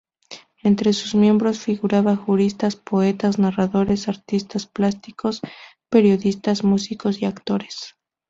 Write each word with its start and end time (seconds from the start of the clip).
Entre 0.63 0.93
sus 0.93 1.13
miembros 1.13 1.59
figuran 1.59 2.15
juristas, 2.15 2.75
poetas, 2.75 3.37
narradores, 3.37 4.07
artistas 4.07 4.65
plásticos, 4.65 5.41
periodistas, 5.91 6.63
músicos 6.63 7.21
y 7.21 7.25
actores. 7.25 7.93